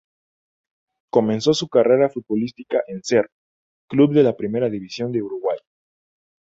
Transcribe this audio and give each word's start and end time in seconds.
Comenzó 1.11 1.53
su 1.53 1.67
carrera 1.67 2.09
futbolística 2.09 2.81
en 2.87 3.03
Cerro, 3.03 3.29
club 3.87 4.13
de 4.15 4.23
la 4.23 4.35
Primera 4.35 4.67
División 4.67 5.11
de 5.11 5.21
Uruguay. 5.21 5.59